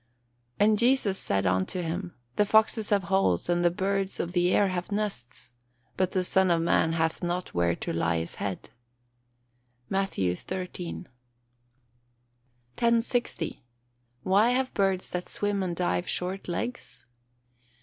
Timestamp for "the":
2.35-2.45, 3.63-3.69, 4.31-4.51, 6.13-6.23